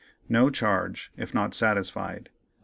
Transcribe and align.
No 0.27 0.49
charge, 0.49 1.11
if 1.15 1.31
not 1.31 1.53
satisfied. 1.53 2.31